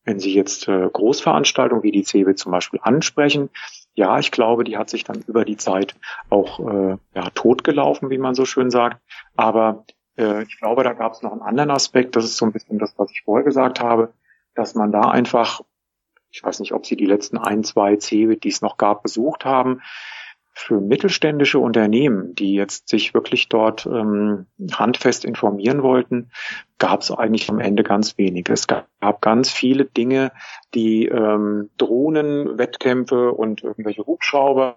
wenn 0.05 0.21
Sie 0.21 0.35
jetzt 0.35 0.69
äh, 0.69 0.89
Großveranstaltungen 0.93 1.83
wie 1.83 1.91
die 1.91 2.05
CeBIT 2.05 2.39
zum 2.39 2.53
Beispiel 2.53 2.81
ansprechen, 2.83 3.51
ja, 3.95 4.19
ich 4.19 4.31
glaube, 4.31 4.65
die 4.65 4.77
hat 4.77 4.91
sich 4.91 5.05
dann 5.05 5.23
über 5.27 5.45
die 5.45 5.57
Zeit 5.57 5.95
auch 6.29 6.61
äh, 6.61 6.97
ja, 7.15 7.31
totgelaufen, 7.35 8.11
wie 8.11 8.19
man 8.19 8.35
so 8.35 8.45
schön 8.45 8.71
sagt. 8.71 9.01
Aber 9.37 9.85
äh, 10.19 10.43
ich 10.43 10.59
glaube, 10.59 10.83
da 10.83 10.93
gab 10.93 11.13
es 11.13 11.23
noch 11.23 11.33
einen 11.33 11.43
anderen 11.43 11.71
Aspekt. 11.71 12.17
Das 12.17 12.25
ist 12.25 12.37
so 12.37 12.45
ein 12.45 12.53
bisschen 12.53 12.79
das, 12.79 12.95
was 12.99 13.11
ich 13.13 13.23
vorher 13.25 13.45
gesagt 13.45 13.81
habe, 13.81 14.13
dass 14.55 14.75
man 14.75 14.91
da 14.91 15.03
einfach, 15.03 15.61
ich 16.31 16.43
weiß 16.43 16.59
nicht, 16.61 16.73
ob 16.73 16.87
Sie 16.87 16.97
die 16.97 17.07
letzten 17.07 17.39
ein, 17.39 17.63
zwei 17.63 17.97
CeBIT, 17.97 18.43
die 18.43 18.49
es 18.49 18.63
noch 18.63 18.77
gab, 18.77 19.05
besucht 19.05 19.45
haben, 19.45 19.81
für 20.55 20.81
mittelständische 20.81 21.59
Unternehmen, 21.59 22.35
die 22.37 22.55
jetzt 22.55 22.89
sich 22.89 23.13
wirklich 23.13 23.49
dort 23.49 23.87
ähm, 23.87 24.47
handfest 24.73 25.25
informieren 25.25 25.83
wollten, 25.83 26.31
gab 26.79 27.01
es 27.01 27.11
eigentlich 27.11 27.51
am 27.51 27.59
Ende 27.59 27.83
ganz 27.83 28.17
wenig. 28.19 28.49
Es 28.49 28.67
gab, 28.67 28.87
ganz 29.21 29.51
viele 29.51 29.85
Dinge, 29.85 30.33
die 30.75 31.07
ähm, 31.07 31.71
Drohnen, 31.77 32.57
Wettkämpfe 32.57 33.33
und 33.33 33.63
irgendwelche 33.63 34.07
Hubschrauber, 34.07 34.77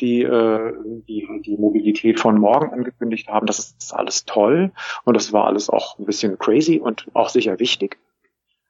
die, 0.00 0.22
äh, 0.22 0.72
die 1.08 1.26
die 1.44 1.56
Mobilität 1.56 2.20
von 2.20 2.38
morgen 2.38 2.70
angekündigt 2.70 3.28
haben. 3.28 3.46
Das 3.46 3.58
ist 3.58 3.94
alles 3.94 4.24
toll 4.26 4.70
und 5.04 5.14
das 5.14 5.32
war 5.32 5.46
alles 5.46 5.70
auch 5.70 5.98
ein 5.98 6.04
bisschen 6.04 6.38
crazy 6.38 6.78
und 6.78 7.06
auch 7.14 7.30
sicher 7.30 7.58
wichtig. 7.58 7.98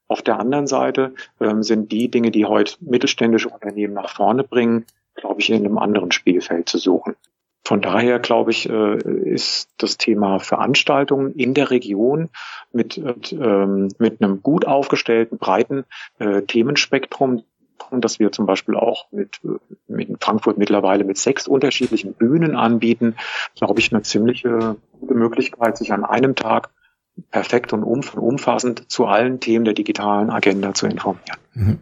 Auf 0.09 0.23
der 0.23 0.41
anderen 0.41 0.67
Seite 0.67 1.15
ähm, 1.41 1.63
sind 1.63 1.93
die 1.93 2.11
Dinge, 2.11 2.31
die 2.31 2.45
heute 2.45 2.75
mittelständische 2.81 3.49
Unternehmen 3.49 3.95
nach 3.95 4.11
vorne 4.11 4.43
bringen, 4.43 4.85
glaube 5.21 5.41
ich, 5.41 5.51
in 5.51 5.65
einem 5.65 5.79
anderen 5.79 6.13
Spielfeld 6.13 6.69
zu 6.69 6.79
suchen. 6.79 7.15
Von 7.65 7.83
daher, 7.83 8.19
glaube 8.19 8.51
ich, 8.51 8.69
äh, 8.69 8.97
ist 8.97 9.69
das 9.79 9.97
Thema 9.97 10.41
Veranstaltungen 10.41 11.35
in 11.35 11.55
der 11.55 11.71
Region 11.71 12.31
mit, 12.73 12.99
ähm, 12.99 13.89
mit 13.99 14.21
einem 14.21 14.43
gut 14.43 14.67
aufgestellten, 14.67 15.39
breiten 15.39 15.85
äh, 16.19 16.43
Themenspektrum, 16.43 17.45
dass 17.93 18.19
wir 18.19 18.33
zum 18.33 18.47
Beispiel 18.47 18.77
auch 18.77 19.07
mit, 19.13 19.41
mit 19.87 20.23
Frankfurt 20.23 20.59
mittlerweile 20.59 21.05
mit 21.05 21.19
sechs 21.19 21.47
unterschiedlichen 21.47 22.15
Bühnen 22.15 22.57
anbieten, 22.57 23.17
glaube 23.55 23.81
ich, 23.81 23.93
eine 23.93 24.03
ziemliche 24.03 24.77
Möglichkeit, 25.01 25.77
sich 25.77 25.93
an 25.93 26.05
einem 26.05 26.35
Tag 26.35 26.71
perfekt 27.31 27.73
und 27.73 27.85
umfassend 27.85 28.91
zu 28.91 29.07
allen 29.07 29.41
Themen 29.41 29.65
der 29.65 29.75
digitalen 29.75 30.31
Agenda 30.31 30.75
zu 30.75 30.87
informieren. 30.87 31.37
Mhm. 31.55 31.79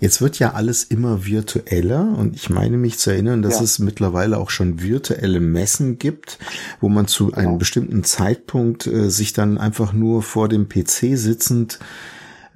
Jetzt 0.00 0.20
wird 0.20 0.38
ja 0.38 0.52
alles 0.52 0.84
immer 0.84 1.26
virtueller 1.26 2.16
und 2.18 2.34
ich 2.34 2.50
meine 2.50 2.76
mich 2.76 2.98
zu 2.98 3.10
erinnern, 3.10 3.42
dass 3.42 3.58
ja. 3.58 3.64
es 3.64 3.78
mittlerweile 3.78 4.38
auch 4.38 4.50
schon 4.50 4.82
virtuelle 4.82 5.40
Messen 5.40 5.98
gibt, 5.98 6.38
wo 6.80 6.88
man 6.88 7.06
zu 7.06 7.32
einem 7.32 7.46
genau. 7.46 7.58
bestimmten 7.58 8.04
Zeitpunkt 8.04 8.86
äh, 8.86 9.10
sich 9.10 9.32
dann 9.32 9.58
einfach 9.58 9.92
nur 9.92 10.22
vor 10.22 10.48
dem 10.48 10.68
PC 10.68 11.16
sitzend 11.16 11.78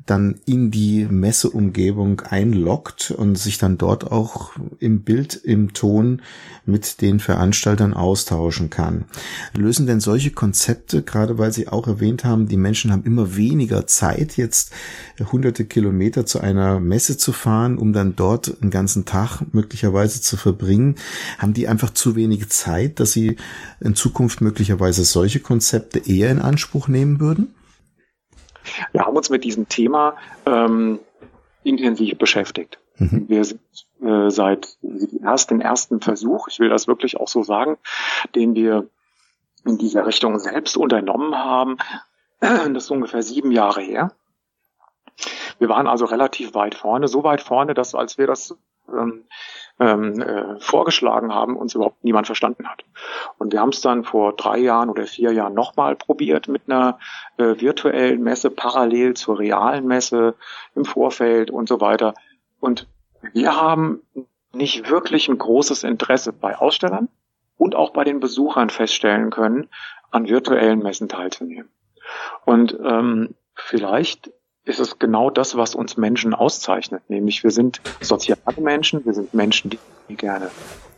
dann 0.07 0.41
in 0.45 0.71
die 0.71 1.07
Messeumgebung 1.11 2.21
einloggt 2.21 3.11
und 3.11 3.37
sich 3.37 3.57
dann 3.57 3.79
dort 3.79 4.11
auch 4.13 4.53
im 4.79 5.01
Bild, 5.01 5.35
im 5.35 5.73
Ton 5.73 6.21
mit 6.67 7.01
den 7.01 7.21
Veranstaltern 7.21 7.95
austauschen 7.95 8.69
kann. 8.69 9.05
Lösen 9.55 9.87
denn 9.87 10.01
solche 10.01 10.31
Konzepte, 10.31 11.03
gerade 11.03 11.39
weil 11.39 11.53
Sie 11.53 11.69
auch 11.69 11.87
erwähnt 11.87 12.25
haben, 12.25 12.49
die 12.49 12.57
Menschen 12.59 12.93
haben 12.93 13.05
immer 13.05 13.37
weniger 13.37 13.87
Zeit, 13.87 14.37
jetzt 14.37 14.73
hunderte 15.33 15.65
Kilometer 15.65 16.27
zu 16.27 16.41
einer 16.41 16.81
Messe 16.81 17.17
zu 17.17 17.33
fahren, 17.33 17.79
um 17.79 17.93
dann 17.93 18.15
dort 18.15 18.61
einen 18.61 18.71
ganzen 18.71 19.07
Tag 19.07 19.43
möglicherweise 19.53 20.21
zu 20.21 20.37
verbringen, 20.37 20.97
haben 21.39 21.55
die 21.55 21.67
einfach 21.67 21.91
zu 21.91 22.15
wenig 22.15 22.51
Zeit, 22.51 23.01
dass 23.01 23.13
sie 23.13 23.37
in 23.81 23.95
Zukunft 23.95 24.43
möglicherweise 24.43 25.05
solche 25.05 25.41
Konzepte 25.41 25.99
eher 25.99 26.31
in 26.31 26.41
Anspruch 26.41 26.89
nehmen 26.89 27.21
würden? 27.21 27.55
Wir 28.93 29.03
haben 29.03 29.17
uns 29.17 29.31
mit 29.31 29.45
diesem 29.45 29.69
Thema 29.69 30.17
ähm, 30.47 31.01
intensiv 31.63 32.19
beschäftigt. 32.19 32.79
Mhm. 32.97 33.29
Wir 33.29 33.45
sind 33.45 33.61
äh, 34.03 34.31
seit 34.31 34.77
erst 35.23 35.51
den 35.51 35.61
ersten 35.61 36.01
Versuch, 36.01 36.49
ich 36.49 36.59
will 36.61 36.69
das 36.69 36.87
wirklich 36.87 37.17
auch 37.19 37.29
so 37.29 37.43
sagen, 37.43 37.77
den 38.35 38.55
wir 38.55 38.89
in 39.65 39.79
dieser 39.79 40.07
Richtung 40.07 40.39
selbst 40.39 40.77
unternommen 40.77 41.37
haben, 41.37 41.79
das 42.41 42.85
ist 42.85 42.91
ungefähr 42.91 43.23
sieben 43.23 43.51
Jahre 43.51 43.81
her. 43.81 44.13
Wir 45.59 45.69
waren 45.69 45.87
also 45.87 46.05
relativ 46.05 46.55
weit 46.55 46.75
vorne, 46.75 47.09
so 47.09 47.25
weit 47.25 47.41
vorne, 47.41 47.75
dass 47.75 47.95
als 47.95 48.19
wir 48.19 48.27
das 48.27 48.57
ähm, 48.89 49.25
ähm, 49.81 50.21
äh, 50.21 50.61
vorgeschlagen 50.61 51.35
haben, 51.35 51.57
uns 51.57 51.75
überhaupt 51.75 52.05
niemand 52.05 52.27
verstanden 52.27 52.69
hat. 52.69 52.85
Und 53.39 53.53
wir 53.53 53.61
haben 53.61 53.71
es 53.71 53.81
dann 53.81 54.05
vor 54.05 54.35
drei 54.35 54.59
Jahren 54.59 54.89
oder 54.89 55.07
vier 55.07 55.33
Jahren 55.33 55.55
nochmal 55.55 55.97
probiert 55.97 56.49
mit 56.49 56.63
einer 56.67 56.99
äh, 57.39 57.61
virtuellen 57.61 58.23
Messe 58.23 58.51
parallel 58.51 59.15
zur 59.15 59.39
realen 59.39 59.87
Messe 59.87 60.35
im 60.75 60.85
Vorfeld 60.85 61.51
und 61.51 61.69
so 61.69 61.81
weiter. 61.81 62.15
Und 62.61 62.87
wir 63.33 63.61
haben 63.61 64.03
nicht 64.53 64.89
wirklich 64.89 65.29
ein 65.29 65.39
großes 65.39 65.83
Interesse 65.83 66.33
bei 66.33 66.57
Ausstellern 66.57 67.09
und 67.57 67.75
auch 67.75 67.91
bei 67.91 68.05
den 68.05 68.21
Besuchern 68.21 68.71
feststellen 68.71 69.31
können, 69.31 69.69
an 70.11 70.29
virtuellen 70.29 70.81
Messen 70.81 71.09
teilzunehmen. 71.09 71.69
Und 72.45 72.79
ähm, 72.85 73.35
vielleicht 73.55 74.31
ist 74.65 74.81
es 74.81 74.99
genau 74.99 75.31
das, 75.31 75.57
was 75.57 75.75
uns 75.75 75.97
Menschen 75.97 76.35
auszeichnet. 76.35 77.03
Nämlich 77.09 77.45
wir 77.45 77.51
sind 77.51 77.81
soziale 78.01 78.41
Menschen, 78.59 79.05
wir 79.05 79.15
sind 79.15 79.35
Menschen, 79.35 79.71
die 80.09 80.17
gerne 80.17 80.51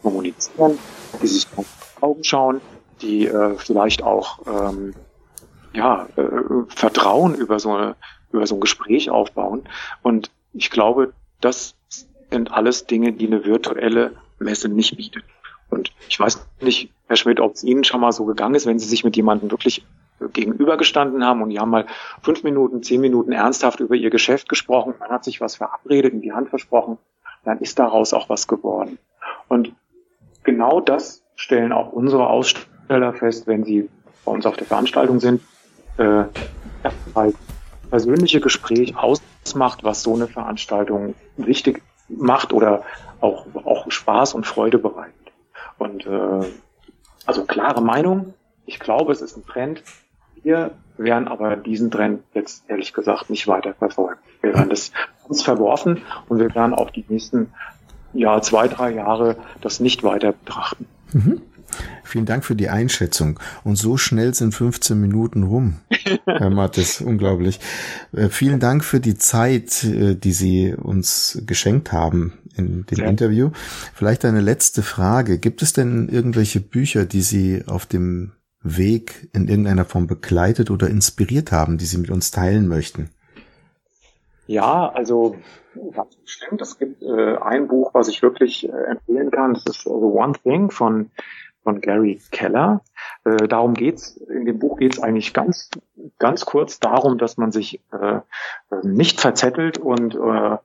kommunizieren, 0.03 0.79
die 1.21 1.27
sich 1.27 1.47
auf 1.57 1.67
die 1.67 2.03
Augen 2.03 2.25
schauen, 2.25 2.61
die 3.03 3.27
äh, 3.27 3.57
vielleicht 3.57 4.03
auch 4.03 4.41
ähm, 4.47 4.95
ja, 5.73 6.09
äh, 6.17 6.23
Vertrauen 6.69 7.35
über 7.35 7.59
so, 7.59 7.73
eine, 7.73 7.97
über 8.33 8.47
so 8.47 8.57
ein 8.57 8.61
Gespräch 8.61 9.11
aufbauen. 9.11 9.69
Und 10.03 10.31
ich 10.53 10.71
glaube, 10.71 11.13
das 11.41 11.75
sind 12.31 12.53
alles 12.53 12.87
Dinge, 12.87 13.13
die 13.13 13.27
eine 13.27 13.45
virtuelle 13.45 14.13
Messe 14.39 14.69
nicht 14.69 14.97
bietet. 14.97 15.25
Und 15.71 15.93
ich 16.09 16.19
weiß 16.19 16.47
nicht, 16.61 16.91
Herr 17.09 17.17
Schmidt, 17.17 17.41
ob 17.41 17.55
es 17.55 17.65
Ihnen 17.65 17.85
schon 17.85 18.01
mal 18.01 18.13
so 18.13 18.25
gegangen 18.25 18.55
ist, 18.55 18.67
wenn 18.67 18.79
Sie 18.79 18.87
sich 18.87 19.05
mit 19.05 19.17
jemandem 19.17 19.51
wirklich 19.51 19.85
gegenübergestanden 20.33 21.25
haben 21.25 21.43
und 21.43 21.51
die 21.51 21.59
haben 21.59 21.71
mal 21.71 21.87
fünf 22.23 22.43
Minuten, 22.43 22.83
zehn 22.83 23.01
Minuten 23.01 23.33
ernsthaft 23.33 23.81
über 23.81 23.95
ihr 23.95 24.11
Geschäft 24.11 24.49
gesprochen. 24.49 24.95
Man 24.99 25.11
hat 25.11 25.25
sich 25.25 25.41
was 25.41 25.57
verabredet, 25.57 26.13
in 26.13 26.23
die 26.23 26.33
Hand 26.33 26.49
versprochen 26.49 26.99
dann 27.47 27.59
ist 27.61 27.79
daraus 27.79 28.13
auch 28.13 28.29
was 28.29 28.47
geworden. 28.47 28.99
Und 29.49 29.73
genau 30.43 30.81
das 30.81 31.23
stellen 31.37 31.73
auch 31.73 31.93
unsere 31.93 32.29
Aussteller 32.29 33.15
fest, 33.15 33.47
wenn 33.47 33.65
sie 33.65 33.89
bei 34.25 34.33
uns 34.33 34.45
auf 34.45 34.57
der 34.57 34.67
Veranstaltung 34.67 35.21
sind, 35.21 35.41
äh, 35.97 36.25
halt 37.15 37.37
persönliche 37.89 38.41
Gespräch 38.41 38.97
ausmacht, 38.97 39.85
was 39.85 40.03
so 40.03 40.15
eine 40.15 40.27
Veranstaltung 40.27 41.15
wichtig 41.37 41.83
macht 42.09 42.53
oder 42.53 42.83
auch, 43.21 43.47
auch 43.65 43.91
Spaß 43.91 44.35
und 44.35 44.47
Freude 44.47 44.79
bereitet. 44.79 45.15
Und 45.79 46.05
äh, 46.07 46.47
also 47.27 47.45
klare 47.45 47.81
Meinung. 47.81 48.35
Ich 48.67 48.81
glaube, 48.81 49.13
es 49.13 49.21
ist 49.21 49.37
ein 49.37 49.47
Trend. 49.47 49.83
Wir 50.47 50.71
werden 50.97 51.27
aber 51.27 51.57
diesen 51.57 51.91
Trend 51.91 52.23
jetzt 52.33 52.71
ehrlich 52.71 52.93
gesagt 52.93 53.31
nicht 53.31 53.49
weiter 53.49 53.75
verfolgen. 53.75 54.21
Wir 54.43 54.55
werden 54.55 54.71
das 54.71 54.93
uns 55.27 55.43
verworfen 55.43 56.03
und 56.29 56.39
wir 56.39 56.55
werden 56.55 56.73
auch 56.73 56.91
die 56.91 57.05
nächsten 57.09 57.49
ja, 58.13 58.41
zwei, 58.41 58.69
drei 58.69 58.93
Jahre 58.93 59.37
das 59.61 59.81
nicht 59.81 60.05
weiter 60.05 60.31
betrachten. 60.33 60.87
Mhm. 61.13 61.43
Vielen 62.05 62.27
Dank 62.27 62.45
für 62.45 62.55
die 62.55 62.69
Einschätzung. 62.69 63.41
Und 63.65 63.75
so 63.75 63.97
schnell 63.97 64.35
sind 64.35 64.55
15 64.55 65.01
Minuten 65.01 65.43
rum, 65.43 65.79
Herr 66.27 66.51
Mattes, 66.51 67.01
unglaublich. 67.01 67.59
Äh, 68.13 68.29
vielen 68.29 68.61
Dank 68.61 68.85
für 68.85 69.01
die 69.01 69.17
Zeit, 69.17 69.83
äh, 69.83 70.15
die 70.15 70.33
Sie 70.33 70.73
uns 70.75 71.43
geschenkt 71.45 71.91
haben 71.91 72.35
in 72.55 72.87
dem 72.87 72.99
ja. 72.99 73.07
Interview. 73.07 73.51
Vielleicht 73.95 74.25
eine 74.25 74.43
letzte 74.43 74.85
Frage. 74.85 75.41
Gibt 75.41 75.61
es 75.61 75.73
denn 75.73 76.09
irgendwelche 76.09 76.61
Bücher, 76.61 77.05
die 77.05 77.23
Sie 77.23 77.65
auf 77.67 77.85
dem 77.85 78.31
Weg 78.67 79.29
in 79.33 79.49
irgendeiner 79.49 79.85
Form 79.85 80.07
begleitet 80.07 80.71
oder 80.71 80.89
inspiriert 80.89 81.53
haben, 81.53 81.79
die 81.79 81.85
Sie 81.85 81.99
mit 81.99 82.11
uns 82.11 82.31
teilen 82.31 82.69
möchten? 82.69 83.11
Ja, 84.47 84.91
also 84.91 85.37
ganz 85.95 86.17
bestimmt. 86.17 86.61
Es 86.63 86.79
gibt 86.79 87.03
äh, 87.03 87.37
ein 87.37 87.69
Buch, 87.69 87.93
was 87.95 88.09
ich 88.09 88.23
wirklich 88.23 88.69
äh, 88.69 88.73
empfehlen 88.73 89.31
kann. 89.31 89.55
Das 89.55 89.65
ist 89.67 89.87
also 89.87 90.13
One 90.13 90.35
Thing 90.43 90.71
von 90.71 91.11
von 91.63 91.81
Gary 91.81 92.21
Keller. 92.31 92.83
Äh, 93.25 93.49
darum 93.49 93.75
geht's. 93.75 94.17
In 94.17 94.47
dem 94.47 94.59
Buch 94.61 94.79
geht's 94.79 95.01
eigentlich 95.01 95.35
ganz 95.35 95.69
ganz 96.19 96.45
kurz 96.45 96.79
darum, 96.79 97.19
dass 97.19 97.37
man 97.37 97.51
sich 97.51 97.81
äh, 97.93 98.21
nicht 98.83 99.21
verzettelt 99.21 99.79
und 99.79 100.15
äh, 100.15 100.57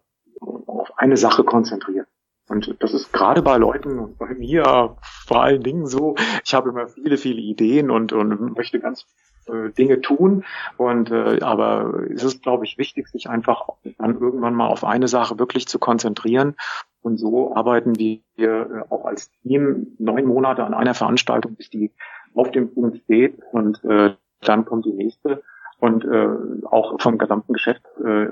auf 0.41 0.97
eine 0.97 1.17
Sache 1.17 1.43
konzentriert. 1.43 2.07
Und 2.51 2.75
das 2.79 2.93
ist 2.93 3.13
gerade 3.13 3.41
bei 3.41 3.55
Leuten 3.55 4.17
bei 4.17 4.33
mir 4.33 4.97
vor 5.25 5.41
allen 5.41 5.63
Dingen 5.63 5.87
so, 5.87 6.15
ich 6.43 6.53
habe 6.53 6.69
immer 6.69 6.89
viele, 6.89 7.15
viele 7.15 7.39
Ideen 7.39 7.89
und, 7.89 8.11
und 8.11 8.57
möchte 8.57 8.81
ganz 8.81 9.05
äh, 9.47 9.69
Dinge 9.69 10.01
tun. 10.01 10.43
Und 10.75 11.11
äh, 11.11 11.39
aber 11.39 12.03
es 12.13 12.25
ist, 12.25 12.43
glaube 12.43 12.65
ich, 12.65 12.77
wichtig, 12.77 13.07
sich 13.07 13.29
einfach 13.29 13.69
dann 13.97 14.19
irgendwann 14.19 14.53
mal 14.53 14.67
auf 14.67 14.83
eine 14.83 15.07
Sache 15.07 15.39
wirklich 15.39 15.65
zu 15.65 15.79
konzentrieren. 15.79 16.57
Und 17.01 17.19
so 17.19 17.55
arbeiten 17.55 17.97
wir 17.97 18.19
äh, 18.35 18.83
auch 18.89 19.05
als 19.05 19.31
Team 19.43 19.95
neun 19.97 20.25
Monate 20.25 20.65
an 20.65 20.73
einer 20.73 20.93
Veranstaltung, 20.93 21.55
bis 21.55 21.69
die 21.69 21.91
auf 22.35 22.51
dem 22.51 22.73
Punkt 22.73 22.97
steht 23.05 23.39
und 23.53 23.81
äh, 23.85 24.15
dann 24.41 24.65
kommt 24.65 24.85
die 24.85 24.93
nächste 24.93 25.41
und 25.81 26.05
äh, 26.05 26.27
auch 26.69 27.01
vom 27.01 27.17
gesamten 27.17 27.53
Geschäft, 27.53 27.81
äh, 28.05 28.27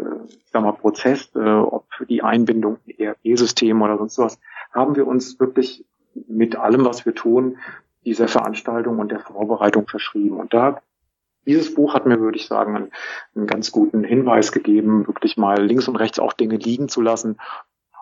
sag 0.53 0.61
mal, 0.61 0.71
Prozess, 0.73 1.31
äh, 1.35 1.39
ob 1.39 1.85
für 1.89 2.05
die 2.05 2.21
Einbindung 2.21 2.77
ERP-System 2.85 3.81
oder 3.81 3.97
sonst 3.97 4.19
was, 4.19 4.39
haben 4.71 4.95
wir 4.95 5.07
uns 5.07 5.39
wirklich 5.39 5.83
mit 6.27 6.55
allem, 6.55 6.85
was 6.85 7.07
wir 7.07 7.15
tun, 7.15 7.57
dieser 8.05 8.27
Veranstaltung 8.27 8.99
und 8.99 9.11
der 9.11 9.19
Vorbereitung 9.19 9.87
verschrieben. 9.87 10.37
Und 10.37 10.53
da 10.53 10.81
dieses 11.47 11.73
Buch 11.73 11.95
hat 11.95 12.05
mir, 12.05 12.19
würde 12.19 12.37
ich 12.37 12.45
sagen, 12.45 12.75
einen, 12.75 12.91
einen 13.35 13.47
ganz 13.47 13.71
guten 13.71 14.03
Hinweis 14.03 14.51
gegeben, 14.51 15.07
wirklich 15.07 15.35
mal 15.35 15.59
links 15.59 15.87
und 15.87 15.95
rechts 15.95 16.19
auch 16.19 16.33
Dinge 16.33 16.57
liegen 16.57 16.87
zu 16.87 17.01
lassen 17.01 17.37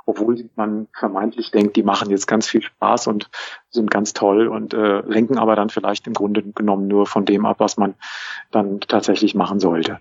obwohl 0.08 0.50
man 0.56 0.88
vermeintlich 0.98 1.52
denkt, 1.52 1.76
die 1.76 1.84
machen 1.84 2.10
jetzt 2.10 2.28
ganz 2.28 2.48
viel 2.48 2.64
Spaß 2.64 3.08
und 3.08 3.30
sind 3.70 3.92
ganz 3.92 4.14
toll 4.14 4.48
und 4.48 4.74
äh, 4.74 5.02
lenken 5.02 5.38
aber 5.38 5.56
dann 5.56 5.70
vielleicht 5.70 6.08
im 6.08 6.14
Grunde 6.14 6.42
genommen 6.42 6.88
nur 6.88 7.06
von 7.06 7.26
dem 7.26 7.46
ab, 7.46 7.58
was 7.60 7.78
man 7.78 7.94
dann 8.50 8.80
tatsächlich 8.80 9.36
machen 9.36 9.60
sollte. 9.60 10.00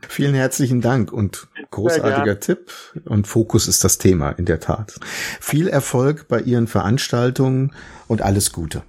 Vielen 0.00 0.34
herzlichen 0.34 0.80
Dank 0.80 1.12
und 1.12 1.48
großartiger 1.70 2.40
Tipp. 2.40 2.70
Und 3.04 3.26
Fokus 3.26 3.68
ist 3.68 3.84
das 3.84 3.98
Thema, 3.98 4.30
in 4.30 4.46
der 4.46 4.60
Tat. 4.60 4.94
Viel 5.40 5.68
Erfolg 5.68 6.26
bei 6.28 6.40
Ihren 6.40 6.66
Veranstaltungen 6.66 7.72
und 8.06 8.22
alles 8.22 8.52
Gute. 8.52 8.82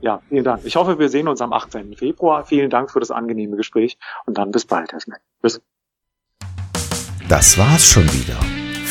Ja, 0.00 0.20
vielen 0.28 0.44
Dank. 0.44 0.62
Ich 0.64 0.76
hoffe, 0.76 0.98
wir 0.98 1.08
sehen 1.08 1.28
uns 1.28 1.40
am 1.40 1.52
18. 1.52 1.94
Februar. 1.94 2.44
Vielen 2.44 2.70
Dank 2.70 2.90
für 2.90 3.00
das 3.00 3.12
angenehme 3.12 3.56
Gespräch 3.56 3.96
und 4.26 4.36
dann 4.36 4.50
bis 4.50 4.66
bald, 4.66 4.92
Herr. 4.92 4.98
Bis. 5.40 5.62
Das 7.28 7.56
war's 7.56 7.86
schon 7.86 8.12
wieder. 8.12 8.36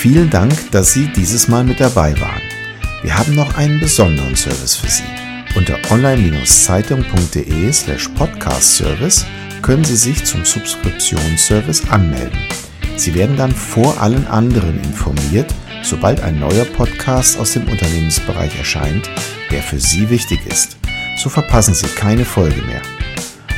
Vielen 0.02 0.32
Dank, 0.32 0.72
dass 0.72 0.94
Sie 0.94 1.10
dieses 1.16 1.48
Mal 1.48 1.64
mit 1.64 1.80
dabei 1.80 2.20
waren. 2.20 2.42
Wir 3.04 3.16
haben 3.16 3.36
noch 3.36 3.54
einen 3.54 3.80
besonderen 3.80 4.36
Service 4.36 4.76
für 4.76 4.90
Sie. 4.90 5.04
Unter 5.56 5.78
online-zeitung.de 5.92 7.72
slash 7.72 8.08
podcast-service 8.08 9.28
können 9.62 9.84
Sie 9.84 9.96
sich 9.96 10.26
zum 10.26 10.44
Subskriptionsservice 10.44 11.88
anmelden. 11.92 12.40
Sie 12.96 13.14
werden 13.14 13.38
dann 13.38 13.52
vor 13.52 14.02
allen 14.02 14.26
anderen 14.26 14.84
informiert, 14.84 15.54
sobald 15.84 16.20
ein 16.22 16.40
neuer 16.40 16.66
Podcast 16.66 17.38
aus 17.38 17.54
dem 17.54 17.70
Unternehmensbereich 17.70 18.58
erscheint, 18.58 19.08
der 19.52 19.62
für 19.62 19.80
Sie 19.80 20.10
wichtig 20.10 20.40
ist. 20.48 20.78
So 21.18 21.30
verpassen 21.30 21.76
Sie 21.76 21.86
keine 21.86 22.26
Folge 22.26 22.64
mehr. 22.64 22.82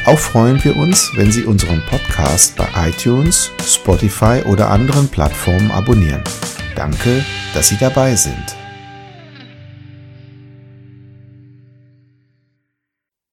Auch 0.06 0.20
freuen 0.20 0.62
wir 0.66 0.76
uns, 0.76 1.12
wenn 1.16 1.32
Sie 1.32 1.46
unseren 1.46 1.82
Podcast 1.86 2.58
bei 2.58 2.68
iTunes, 2.90 3.52
Spotify 3.66 4.42
oder 4.46 4.70
anderen 4.70 5.08
Plattformen 5.08 5.72
abonnieren. 5.72 6.22
Danke, 6.76 7.24
dass 7.54 7.70
Sie 7.70 7.78
dabei 7.78 8.14
sind. 8.14 8.63